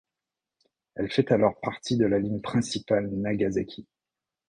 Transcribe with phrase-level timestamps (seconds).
[0.95, 3.85] Elle fait alors partie de la ligne principale Nagasaki.